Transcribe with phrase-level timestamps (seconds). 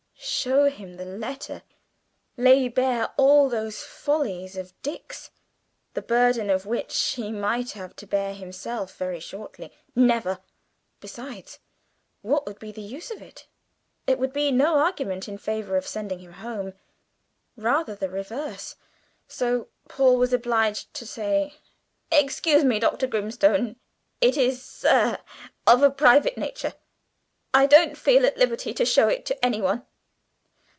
[0.23, 1.63] Show him the letter
[2.37, 5.29] lay bare all those follies of Dick's,
[5.95, 10.39] the burden of which he might have to bear himself very shortly never!
[10.99, 11.57] Besides,
[12.21, 13.47] what would be the use of it?
[14.07, 16.73] It would be no argument in favour of sending him home
[17.57, 18.75] rather the reverse
[19.27, 21.55] so Paul was obliged to say,
[22.11, 23.05] "Excuse me, Dr.
[23.07, 23.75] Grimstone,
[24.21, 25.19] it is ah
[25.67, 26.73] of a private nature.
[27.55, 29.85] I don't feel at liberty to show it to anyone."